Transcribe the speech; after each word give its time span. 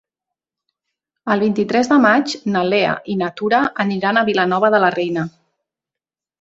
El 1.35 1.43
vint-i-tres 1.47 1.91
de 1.91 1.99
maig 2.07 2.33
na 2.57 2.65
Lea 2.71 2.97
i 3.13 3.19
na 3.21 3.31
Tura 3.43 3.61
aniran 3.87 4.21
a 4.21 4.27
Vilanova 4.33 4.75
de 4.77 4.85
la 4.89 4.93
Reina. 5.01 5.29